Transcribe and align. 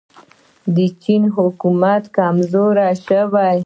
د 0.75 0.77
چین 1.03 1.23
حکومت 1.37 2.03
کمزوری 2.17 2.87
شو. 3.03 3.21